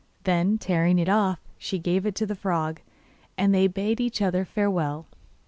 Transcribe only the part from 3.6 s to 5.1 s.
bade each other farewell.